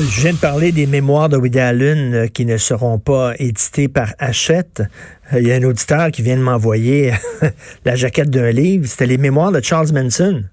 [0.00, 3.86] Je viens de parler des mémoires de Woody Allen euh, qui ne seront pas éditées
[3.86, 4.82] par Hachette.
[5.34, 7.12] Euh, Il y a un auditeur qui vient de m'envoyer
[7.84, 8.86] la jaquette d'un livre.
[8.86, 10.44] C'était les mémoires de Charles Manson.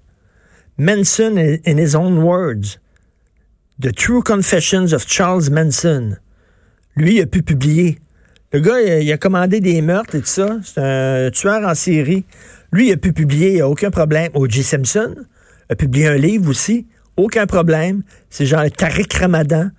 [0.76, 2.78] Manson in his own words.
[3.80, 6.18] The True Confessions of Charles Manson.
[6.94, 8.00] Lui, il a pu publier.
[8.52, 10.58] Le gars, il a, il a commandé des meurtres et tout ça.
[10.62, 12.26] C'est un tueur en série.
[12.70, 14.30] Lui, il a pu publier, il n'y a aucun problème.
[14.34, 14.62] O.J.
[14.62, 15.14] Simpson
[15.70, 16.86] a publié un livre aussi.
[17.18, 18.02] Aucun problème.
[18.30, 19.70] C'est genre Tariq Ramadan.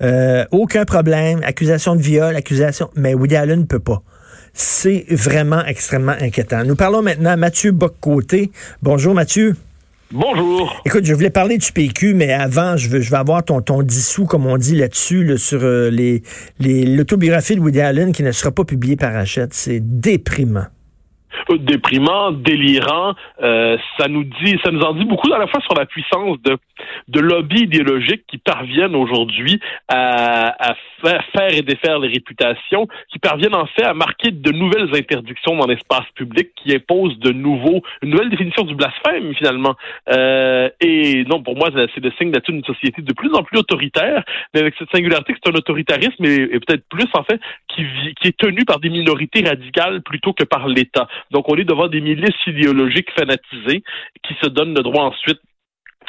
[0.00, 1.40] Euh, aucun problème.
[1.44, 2.90] Accusation de viol, accusation.
[2.96, 4.02] Mais Woody Allen ne peut pas.
[4.54, 6.64] C'est vraiment extrêmement inquiétant.
[6.64, 8.50] Nous parlons maintenant à Mathieu Boccoté.
[8.82, 9.54] Bonjour Mathieu.
[10.10, 10.80] Bonjour.
[10.86, 13.82] Écoute, je voulais parler du PQ, mais avant, je veux, je vais avoir ton, ton
[13.82, 16.22] dissous, comme on dit là-dessus, là, sur euh, les,
[16.58, 19.52] les, l'autobiographie de Woody Allen qui ne sera pas publiée par Hachette.
[19.52, 20.64] C'est déprimant
[21.56, 23.14] déprimant, délirant.
[23.42, 26.40] Euh, ça nous dit, ça nous en dit beaucoup à la fois sur la puissance
[26.42, 26.56] de,
[27.08, 33.54] de lobbies idéologiques qui parviennent aujourd'hui à, à faire, et défaire les réputations, qui parviennent
[33.54, 38.10] en fait à marquer de nouvelles interdictions dans l'espace public, qui imposent de nouveaux, une
[38.10, 39.74] nouvelle définition du blasphème finalement.
[40.12, 43.58] Euh, et non, pour moi, c'est le signe d'être une société de plus en plus
[43.58, 47.84] autoritaire, mais avec cette singularité que c'est un autoritarisme et, peut-être plus en fait qui,
[48.20, 51.08] qui est tenu par des minorités radicales plutôt que par l'État.
[51.46, 53.82] On est devant des milices idéologiques fanatisées
[54.26, 55.40] qui se donnent le droit ensuite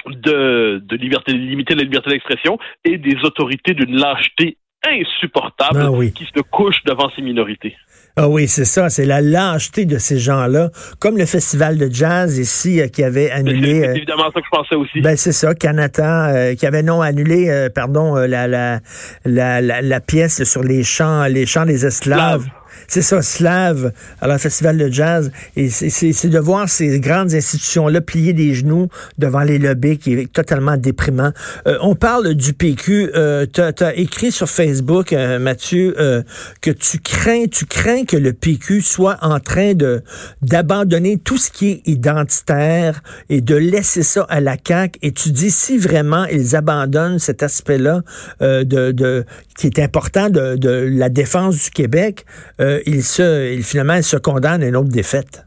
[0.07, 4.57] de, de liberté, de limiter la liberté d'expression et des autorités d'une lâcheté
[4.87, 6.13] insupportable ah oui.
[6.13, 7.75] qui se couchent devant ces minorités.
[8.15, 10.69] Ah oui, c'est ça, c'est la lâcheté de ces gens-là,
[10.99, 13.81] comme le festival de jazz ici euh, qui avait annulé.
[13.81, 15.01] C'est euh, évidemment ça que je pensais aussi.
[15.01, 18.79] Ben c'est ça, Canada euh, qui avait non annulé, pardon, la, la,
[19.25, 22.43] la, la, la pièce sur les chants, les chants des esclaves.
[22.43, 22.58] Slave.
[22.87, 23.91] C'est ça, slave,
[24.21, 25.31] alors festival de jazz.
[25.55, 30.31] Et c'est de voir ces grandes institutions-là plier des genoux devant les lobbies qui est
[30.31, 31.31] totalement déprimant.
[31.67, 33.11] Euh, on parle du PQ.
[33.15, 36.23] Euh, tu as, écrit sur Facebook, euh, Mathieu, euh,
[36.61, 40.01] que tu crains, tu crains que le PQ soit en train de
[40.41, 44.99] d'abandonner tout ce qui est identitaire et de laisser ça à la CAQ.
[45.01, 48.01] Et tu dis si vraiment ils abandonnent cet aspect-là
[48.41, 49.25] euh, de, de
[49.57, 52.25] qui est important de, de la défense du Québec,
[52.61, 55.45] euh, il se, il, finalement, se condamne à une autre défaite.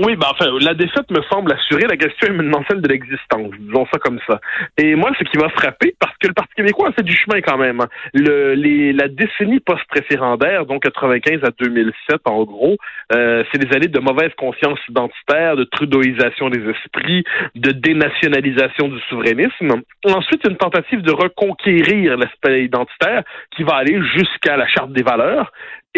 [0.00, 1.82] Oui, ben enfin, la défaite me semble assurer.
[1.88, 4.38] La question est maintenant celle de l'existence, disons ça comme ça.
[4.76, 7.40] Et moi, ce qui m'a frappé, parce que le Parti québécois a fait du chemin
[7.40, 7.80] quand même.
[7.80, 7.88] hein.
[8.14, 12.76] Le, les, la décennie post-référendaire, donc 95 à 2007 en gros,
[13.12, 17.24] euh, c'est des années de mauvaise conscience identitaire, de trudeauisation des esprits,
[17.56, 19.82] de dénationalisation du souverainisme.
[20.06, 23.24] Ensuite, une tentative de reconquérir l'aspect identitaire
[23.56, 25.50] qui va aller jusqu'à la charte des valeurs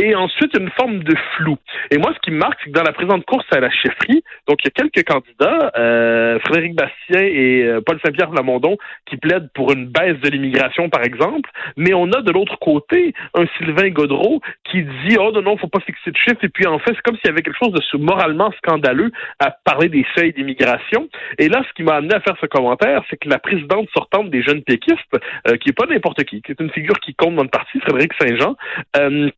[0.02, 1.56] et ensuite une forme de flou.
[1.90, 4.22] Et moi, ce qui me marque, c'est que dans la présente course à la chefferie,
[4.48, 9.16] donc il y a quelques candidats, euh, Frédéric Bastien et euh, Paul Saint-Pierre Plamondon, qui
[9.16, 13.44] plaident pour une baisse de l'immigration, par exemple, mais on a de l'autre côté un
[13.58, 16.78] Sylvain Godreau qui dit «Oh non, non, faut pas fixer de chiffres», et puis en
[16.78, 20.32] fait, c'est comme s'il y avait quelque chose de moralement scandaleux à parler des seuils
[20.32, 21.08] d'immigration.
[21.38, 24.30] Et là, ce qui m'a amené à faire ce commentaire, c'est que la présidente sortante
[24.30, 25.16] des jeunes péquistes,
[25.48, 27.78] euh, qui est pas n'importe qui, qui est une figure qui compte dans le parti,
[27.80, 28.56] Frédéric Saint-Jean,
[28.96, 29.30] euh,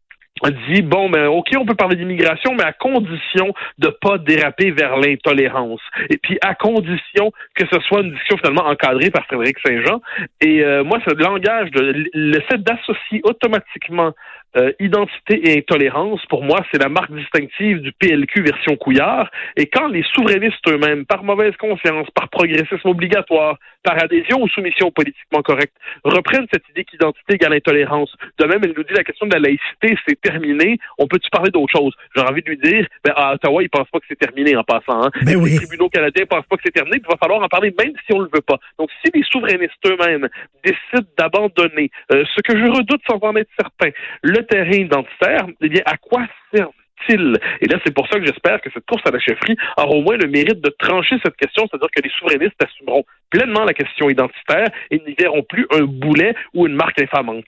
[0.68, 4.96] dit bon ben ok on peut parler d'immigration mais à condition de pas déraper vers
[4.96, 5.80] l'intolérance.
[6.10, 10.00] Et puis à condition que ce soit une discussion finalement encadrée par Frédéric Saint-Jean.
[10.40, 14.12] Et euh, moi ce langage de le fait d'associer automatiquement
[14.56, 19.30] euh, identité et intolérance, pour moi, c'est la marque distinctive du PLQ version Couillard.
[19.56, 24.90] Et quand les souverainistes eux-mêmes, par mauvaise conscience, par progressisme obligatoire, par adhésion ou soumission
[24.90, 25.74] politiquement correcte,
[26.04, 29.40] reprennent cette idée qu'identité égale intolérance, de même, elle nous dit la question de la
[29.40, 31.94] laïcité, c'est terminé, on peut-tu parler d'autre chose?
[32.14, 34.64] J'ai envie de lui dire, ben, à Ottawa, ils pensent pas que c'est terminé en
[34.64, 35.04] passant.
[35.04, 35.10] Hein?
[35.22, 35.52] Ben oui.
[35.52, 38.14] Les tribunaux canadiens pensent pas que c'est terminé, il va falloir en parler même si
[38.14, 38.58] on le veut pas.
[38.78, 40.28] Donc, si les souverainistes eux-mêmes
[40.64, 43.90] décident d'abandonner euh, ce que je redoute sans en être certain,
[44.22, 46.72] le terrain identitaire, eh bien, à quoi servent
[47.08, 50.02] et là, c'est pour ça que j'espère que cette course à la chefferie aura au
[50.02, 54.08] moins le mérite de trancher cette question, c'est-à-dire que les souverainistes assumeront pleinement la question
[54.08, 57.44] identitaire et n'y verront plus un boulet ou une marque infamante.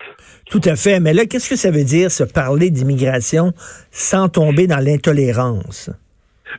[0.51, 1.01] Tout à fait.
[1.01, 3.53] Mais là, qu'est-ce que ça veut dire, se parler d'immigration
[3.91, 5.91] sans tomber dans l'intolérance?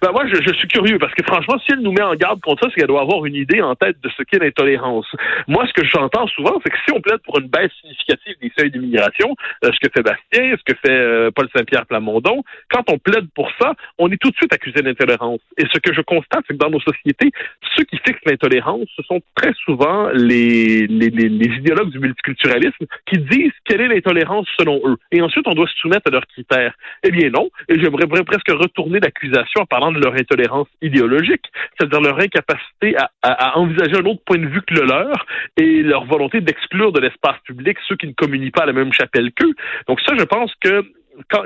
[0.02, 2.42] Ben moi, je, je, suis curieux parce que franchement, si elle nous met en garde
[2.42, 5.08] contre ça, c'est qu'elle doit avoir une idée en tête de ce qu'est l'intolérance.
[5.48, 8.52] Moi, ce que j'entends souvent, c'est que si on plaide pour une baisse significative des
[8.58, 12.84] seuils d'immigration, euh, ce que fait Bastien, ce que fait euh, Paul Saint-Pierre Plamondon, quand
[12.90, 15.40] on plaide pour ça, on est tout de suite accusé d'intolérance.
[15.58, 17.32] Et ce que je constate, c'est que dans nos sociétés,
[17.76, 22.86] ceux qui fixent l'intolérance, ce sont très souvent les, les, les, les idéologues du multiculturalisme
[23.06, 24.98] qui disent quelle est l'intolérance selon eux.
[25.12, 26.74] Et ensuite, on doit se soumettre à leurs critères.
[27.04, 27.50] Eh bien non.
[27.70, 31.46] Et j'aimerais presque retourner l'accusation en parlant de leur intolérance idéologique,
[31.78, 35.26] c'est-à-dire leur incapacité à, à, envisager un autre point de vue que le leur
[35.58, 38.94] et leur volonté d'exclure de l'espace public ceux qui ne communient pas à la même
[38.94, 39.54] chapelle qu'eux.
[39.88, 40.84] Donc ça, je pense que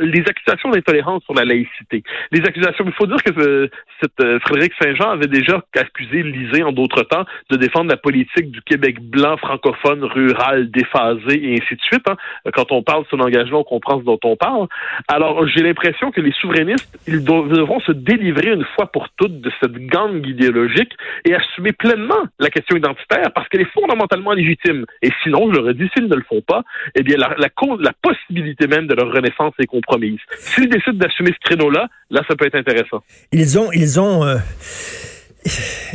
[0.01, 3.67] les accusations d'intolérance sur la laïcité, les accusations, il faut dire que euh,
[4.21, 8.61] euh, Frédéric Saint-Jean avait déjà accusé Lisée en d'autres temps de défendre la politique du
[8.61, 12.07] Québec blanc, francophone, rural, déphasé et ainsi de suite.
[12.07, 12.15] Hein.
[12.53, 14.67] Quand on parle de son engagement, on comprend ce dont on parle.
[15.07, 19.51] Alors, j'ai l'impression que les souverainistes, ils devront se délivrer une fois pour toutes de
[19.59, 20.93] cette gang idéologique
[21.25, 24.85] et assumer pleinement la question identitaire parce qu'elle est fondamentalement légitime.
[25.01, 26.63] Et sinon, je leur ai dit, s'ils ne le font pas,
[26.95, 30.19] eh bien, la, la possibilité même de leur renaissance compromise.
[30.37, 33.03] S'ils décident d'assumer ce créneau-là, là, ça peut être intéressant.
[33.31, 34.37] Ils ont, ils ont, euh,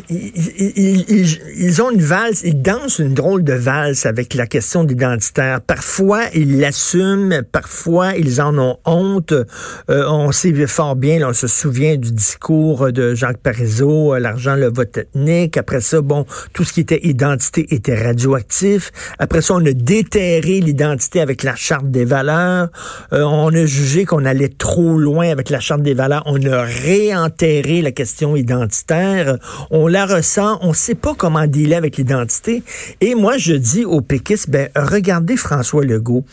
[0.08, 5.60] ils, ont une valse, ils dansent une drôle de valse avec la question d'identitaire.
[5.60, 9.32] Parfois, ils l'assument, parfois, ils en ont honte.
[9.32, 14.54] Euh, on sait fort bien, on se souvient du discours de Jacques Parizeau, euh, l'argent,
[14.54, 15.56] le vote ethnique.
[15.56, 18.92] Après ça, bon, tout ce qui était identité était radioactif.
[19.18, 22.68] Après ça, on a déterré l'identité avec la charte des valeurs.
[23.12, 26.22] Euh, on a jugé qu'on allait trop loin avec la charte des valeurs.
[26.26, 29.33] On a réenterré la question identitaire
[29.70, 32.62] on la ressent, on sait pas comment dealer avec l'identité.
[33.00, 36.24] Et moi, je dis aux péquistes, ben, regardez François Legault.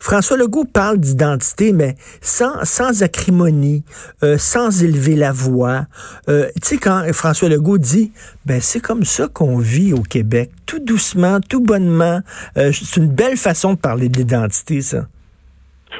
[0.00, 3.84] François Legault parle d'identité, mais sans, sans acrimonie,
[4.22, 5.86] euh, sans élever la voix.
[6.28, 8.12] Euh, tu sais, quand François Legault dit,
[8.44, 12.20] ben, c'est comme ça qu'on vit au Québec, tout doucement, tout bonnement.
[12.56, 15.06] Euh, c'est une belle façon de parler d'identité, ça.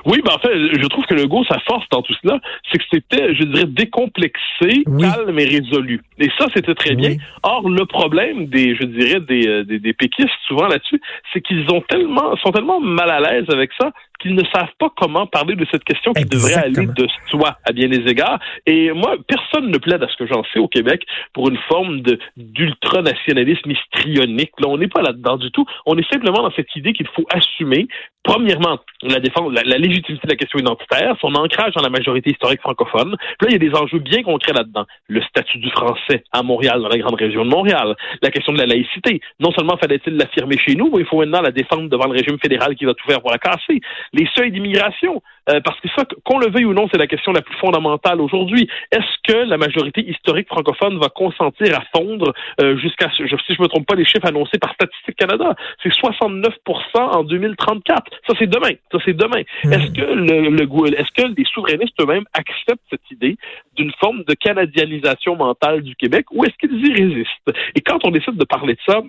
[0.05, 2.38] Oui, ben en fait, je trouve que le go, sa force dans tout cela,
[2.71, 6.03] c'est que c'était, je dirais, décomplexé, calme et résolu.
[6.19, 7.17] Et ça, c'était très bien.
[7.43, 11.00] Or, le problème des, je dirais, des, euh, des, des péquistes, souvent là-dessus,
[11.33, 14.91] c'est qu'ils ont tellement, sont tellement mal à l'aise avec ça qu'ils ne savent pas
[14.97, 18.39] comment parler de cette question qui devrait aller de soi à bien des égards.
[18.67, 22.01] Et moi, personne ne plaide à ce que j'en sais au Québec pour une forme
[22.01, 24.53] de d'ultranationalisme histrionique.
[24.59, 25.65] Là, on n'est pas là-dedans du tout.
[25.87, 27.89] On est simplement dans cette idée qu'il faut assumer,
[28.23, 32.61] premièrement, la défense, la, légitimité de la question identitaire, son ancrage dans la majorité historique
[32.61, 33.17] francophone.
[33.39, 34.85] Puis là, il y a des enjeux bien concrets là-dedans.
[35.09, 37.95] Le statut du français à Montréal, dans la grande région de Montréal.
[38.23, 39.21] La question de la laïcité.
[39.41, 42.39] Non seulement fallait-il l'affirmer chez nous, mais il faut maintenant la défendre devant le régime
[42.39, 43.81] fédéral qui va tout faire pour la casser
[44.12, 45.23] les seuils d'immigration.
[45.49, 48.20] Euh, parce que ça, qu'on le veuille ou non, c'est la question la plus fondamentale
[48.20, 48.69] aujourd'hui.
[48.91, 53.69] Est-ce que la majorité historique francophone va consentir à fondre euh, jusqu'à, si je me
[53.69, 56.50] trompe pas, les chiffres annoncés par Statistique Canada, c'est 69%
[56.97, 58.11] en 2034.
[58.29, 58.75] Ça, c'est demain.
[58.91, 59.43] Ça, c'est demain.
[59.64, 59.73] Hmm.
[59.73, 63.37] Est-ce que le, le est-ce que les souverainistes eux-mêmes acceptent cette idée
[63.76, 67.52] d'une forme de canadianisation mentale du Québec ou est-ce qu'ils y résistent?
[67.76, 69.00] Et quand on décide de parler de ça,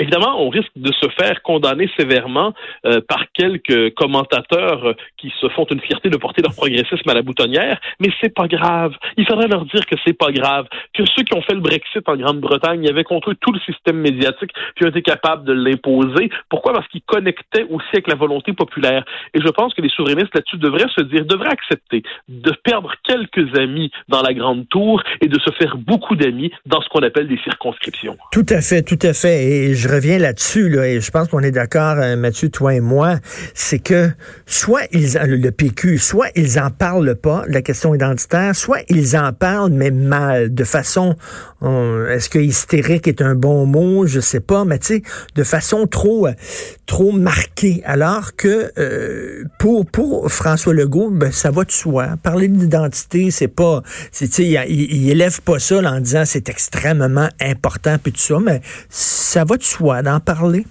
[0.00, 2.54] Évidemment, on risque de se faire condamner sévèrement
[2.86, 7.22] euh, par quelques commentateurs qui se font une fierté de porter leur progressisme à la
[7.22, 8.94] boutonnière, mais c'est pas grave.
[9.16, 12.08] Il faudrait leur dire que c'est pas grave, que ceux qui ont fait le Brexit
[12.08, 15.52] en Grande-Bretagne, y avaient contre eux tout le système médiatique, puis ont été capables de
[15.52, 16.30] l'imposer.
[16.48, 16.72] Pourquoi?
[16.72, 19.04] Parce qu'ils connectaient aussi avec la volonté populaire.
[19.34, 23.56] Et je pense que les souverainistes là-dessus devraient se dire, devraient accepter de perdre quelques
[23.58, 27.28] amis dans la grande tour et de se faire beaucoup d'amis dans ce qu'on appelle
[27.28, 28.16] des circonscriptions.
[28.32, 29.74] Tout à fait, tout à fait.
[29.88, 33.16] Reviens là-dessus, là, et je pense qu'on est d'accord, euh, Mathieu, toi et moi,
[33.54, 34.10] c'est que
[34.46, 39.32] soit ils, le PQ, soit ils en parlent pas, la question identitaire, soit ils en
[39.32, 41.16] parlent, mais mal, de façon,
[41.62, 45.02] est-ce que hystérique est un bon mot, je sais pas, mais tu sais,
[45.34, 46.32] de façon trop, euh,
[46.86, 52.10] trop marquée, alors que euh, pour, pour François Legault, ben, ça va de soi.
[52.22, 57.96] Parler d'identité, c'est pas, c'est, il, il, élève pas ça en disant c'est extrêmement important,
[58.02, 60.66] puis tout ça, mais ça va de soi d'en parler?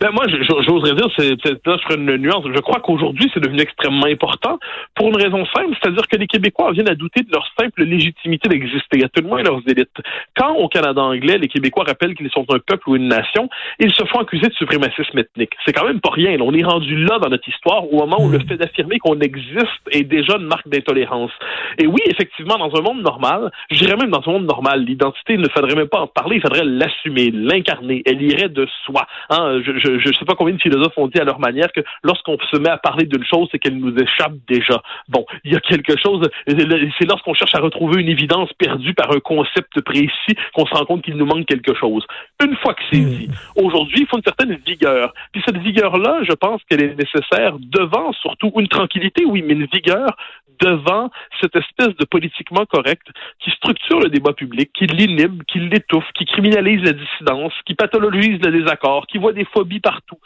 [0.00, 2.44] Ben moi, j'oserais dire, c'est là je ferai une nuance.
[2.44, 4.58] Je crois qu'aujourd'hui, c'est devenu extrêmement important
[4.94, 8.48] pour une raison simple, c'est-à-dire que les Québécois viennent à douter de leur simple légitimité
[8.48, 9.96] d'exister, à tout le moins leurs élites.
[10.36, 13.92] Quand au Canada anglais, les Québécois rappellent qu'ils sont un peuple ou une nation, ils
[13.92, 15.52] se font accuser de suprémacisme ethnique.
[15.64, 16.36] C'est quand même pas rien.
[16.40, 19.82] On est rendu là dans notre histoire au moment où le fait d'affirmer qu'on existe
[19.92, 21.30] est déjà une marque d'intolérance.
[21.78, 25.36] Et oui, effectivement, dans un monde normal, je dirais même dans un monde normal, l'identité
[25.36, 28.02] ne faudrait même pas en parler, il faudrait l'assumer, l'incarner.
[28.04, 29.06] Elle irait de soi.
[29.30, 29.60] Hein?
[29.78, 32.56] Je ne sais pas combien de philosophes ont dit à leur manière que lorsqu'on se
[32.56, 34.82] met à parler d'une chose, c'est qu'elle nous échappe déjà.
[35.08, 39.10] Bon, il y a quelque chose, c'est lorsqu'on cherche à retrouver une évidence perdue par
[39.12, 42.04] un concept précis qu'on se rend compte qu'il nous manque quelque chose.
[42.42, 43.10] Une fois que c'est hmm.
[43.10, 45.12] dit, aujourd'hui, il faut une certaine vigueur.
[45.32, 49.66] Puis cette vigueur-là, je pense qu'elle est nécessaire devant surtout une tranquillité, oui, mais une
[49.66, 50.16] vigueur
[50.60, 53.06] devant cette espèce de politiquement correct
[53.40, 58.40] qui structure le débat public, qui l'inhibe, qui l'étouffe, qui criminalise la dissidence, qui pathologise
[58.42, 60.18] le désaccord, qui voit des phobies partout.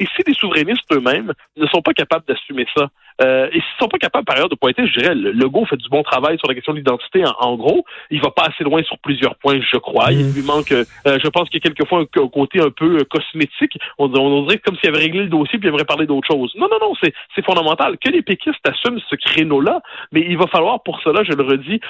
[0.00, 2.88] Et si les souverainistes eux-mêmes ne sont pas capables d'assumer ça,
[3.22, 5.64] euh, et s'ils ne sont pas capables, par ailleurs, de pointer, je dirais, le Legault
[5.64, 7.24] fait du bon travail sur la question de l'identité.
[7.40, 10.12] En, gros, il va pas assez loin sur plusieurs points, je crois.
[10.12, 10.34] Il mm.
[10.34, 13.78] lui manque, euh, je pense qu'il y a quelquefois un, côté un peu euh, cosmétique.
[13.98, 16.52] On, on, dirait comme s'il avait réglé le dossier puis il aimerait parler d'autre chose.
[16.56, 17.96] Non, non, non, c'est, c'est fondamental.
[17.98, 19.80] Que les péquistes assument ce créneau-là,
[20.12, 21.80] mais il va falloir pour cela, je le redis,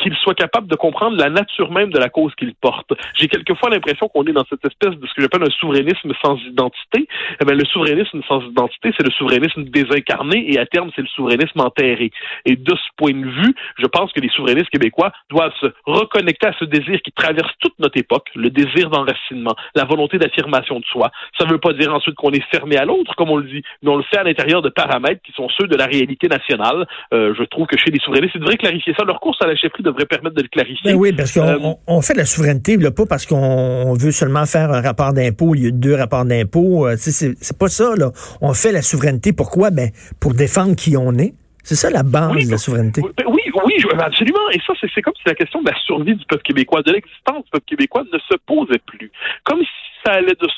[0.00, 2.92] qu'ils soient capables de comprendre la nature même de la cause qu'ils portent.
[3.14, 6.36] J'ai quelquefois l'impression qu'on est dans cette espèce de ce que j'appelle un souverainisme sans
[6.38, 7.06] identité.
[7.40, 11.60] Eh bien, le souverainisme sans identité, c'est le souverainisme désincarné et terme, c'est le souverainisme
[11.60, 12.10] enterré.
[12.44, 16.46] Et de ce point de vue, je pense que les souverainistes québécois doivent se reconnecter
[16.48, 20.84] à ce désir qui traverse toute notre époque, le désir d'enracinement, la volonté d'affirmation de
[20.84, 21.10] soi.
[21.38, 23.62] Ça ne veut pas dire ensuite qu'on est fermé à l'autre, comme on le dit,
[23.82, 26.86] mais on le fait à l'intérieur de paramètres qui sont ceux de la réalité nationale.
[27.12, 29.04] Euh, je trouve que chez les souverainistes, ils devraient clarifier ça.
[29.04, 30.92] Leur course à la chefferie devrait permettre de le clarifier.
[30.92, 34.10] Ben oui, parce qu'on euh, on fait de la souveraineté, là, pas parce qu'on veut
[34.10, 36.86] seulement faire un rapport d'impôt au lieu de deux rapports d'impôt.
[36.86, 36.96] Euh,
[37.42, 38.10] c'est pas ça, là.
[38.40, 39.32] On fait la souveraineté.
[39.32, 39.70] Pourquoi?
[39.70, 41.34] Ben, pour défendre qui on est.
[41.64, 43.02] C'est ça la base de la souveraineté.
[43.02, 44.50] Oui, oui, absolument.
[44.52, 47.44] Et ça, c'est comme si la question de la survie du peuple québécois, de l'existence
[47.44, 49.12] du peuple québécois ne se posait plus.
[49.44, 49.68] Comme si
[50.04, 50.48] ça allait de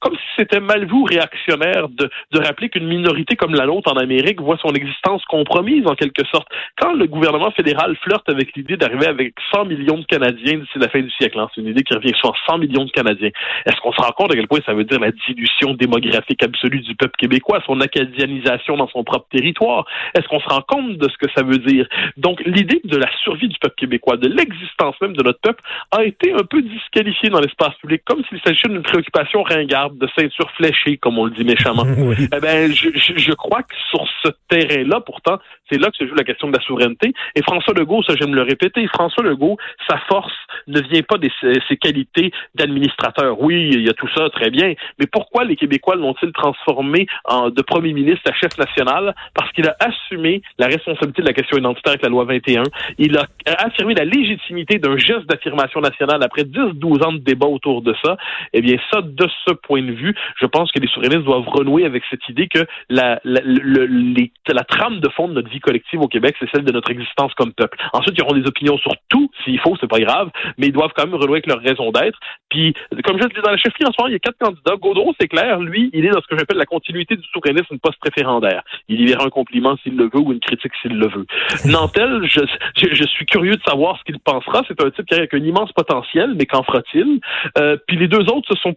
[0.00, 3.96] Comme si c'était mal vu réactionnaire de, de rappeler qu'une minorité comme la nôtre en
[3.96, 6.48] Amérique voit son existence compromise en quelque sorte.
[6.80, 10.88] Quand le gouvernement fédéral flirte avec l'idée d'arriver avec 100 millions de Canadiens d'ici la
[10.88, 13.30] fin du siècle, hein, c'est une idée qui revient sur 100 millions de Canadiens,
[13.64, 16.80] est-ce qu'on se rend compte à quel point ça veut dire la dilution démographique absolue
[16.80, 19.86] du peuple québécois, son acadianisation dans son propre territoire?
[20.14, 21.86] Est-ce qu'on se rend compte de ce que ça veut dire?
[22.16, 26.04] Donc, l'idée de la survie du peuple québécois, de l'existence même de notre peuple, a
[26.04, 30.50] été un peu disqualifiée dans l'espace public, comme s'il s'agissait d'une préoccupation ringarde, de ceinture
[30.52, 31.86] fléchée, comme on le dit méchamment.
[32.32, 35.38] Eh ben, je, je, crois que sur ce terrain-là, pourtant,
[35.70, 37.12] c'est là que se joue la question de la souveraineté.
[37.34, 39.56] Et François Legault, ça j'aime le répéter, François Legault,
[39.88, 40.32] sa force
[40.66, 43.40] ne vient pas de ses, qualités d'administrateur.
[43.40, 44.74] Oui, il y a tout ça, très bien.
[44.98, 49.14] Mais pourquoi les Québécois l'ont-ils transformé en, de premier ministre à chef national?
[49.34, 52.64] Parce qu'il a assumé la responsabilité de la question identitaire avec la loi 21.
[52.98, 53.26] Il a
[53.58, 58.16] affirmé la légitimité d'un geste d'affirmation nationale après 10-12 ans de débat autour de ça.
[58.52, 61.84] Eh bien, ça, de ce point de vue, je pense que les souverainistes doivent renouer
[61.84, 66.08] avec cette idée que la, la, la trame de fond de notre vie collective au
[66.08, 67.78] Québec, c'est celle de notre existence comme peuple.
[67.92, 70.92] Ensuite, ils auront des opinions sur tout, s'il faut, c'est pas grave, mais ils doivent
[70.96, 72.18] quand même renouer avec leur raison d'être.
[72.48, 74.38] Puis, comme je le dis dans la chefferie en ce moment, il y a quatre
[74.38, 74.76] candidats.
[74.76, 78.62] Gaudreau, c'est clair, lui, il est dans ce que j'appelle la continuité du souverainisme post-référendaire.
[78.88, 81.26] Il y verra un compliment s'il le veut ou une critique s'il le veut.
[81.64, 82.40] Nantel, je,
[82.76, 84.62] je, suis curieux de savoir ce qu'il pensera.
[84.68, 87.20] C'est un type qui a un immense potentiel, mais qu'en fera-t-il?
[87.58, 88.74] Euh, puis les deux autres, ce sont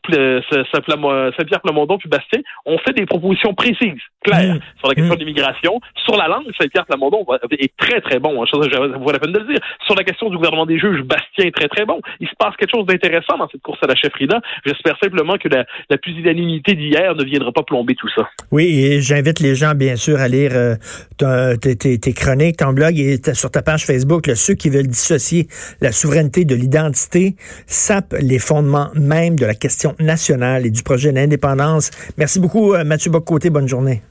[0.72, 4.60] Saint-Pierre Plamondon puis Bastien, ont fait des propositions précises, claires, mmh.
[4.80, 5.18] sur la question mmh.
[5.18, 5.82] de l'immigration.
[6.06, 8.42] Sur la langue, Saint-Pierre Plamondon est très, très bon.
[8.42, 9.60] Hein, ça vaut la peine de le dire.
[9.86, 12.00] Sur la question du gouvernement des juges, Bastien est très, très bon.
[12.20, 14.42] Il se passe quelque chose d'intéressant dans cette course à la chefferie-là.
[14.66, 18.30] J'espère simplement que la, la pusillanimité d'hier ne viendra pas plomber tout ça.
[18.52, 23.20] Oui, et j'invite les gens, bien sûr, à lire euh, tes, chroniques, ton blog et
[23.34, 25.48] sur ta page Facebook, ceux qui veulent dissocier
[25.82, 27.36] la souveraineté de l'identité
[27.66, 31.92] sapent les fondements même de la question nationale et du projet d'indépendance.
[32.18, 33.50] Merci beaucoup, euh, Mathieu Bocoté.
[33.50, 34.02] Bonne journée.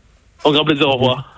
[0.45, 0.89] Au grand plaisir.
[0.89, 1.35] Au revoir.